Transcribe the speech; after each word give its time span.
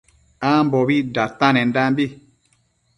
Ambo 0.51 0.79
datanendanbi 1.15 2.05